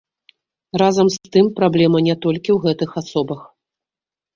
Разам 0.83 1.11
з 1.17 1.31
тым, 1.37 1.53
праблема 1.61 2.03
не 2.11 2.19
толькі 2.27 2.51
ў 2.59 2.61
гэтых 2.67 2.89
асобах. 3.05 3.41